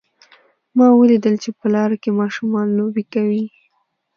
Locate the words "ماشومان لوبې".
2.19-3.03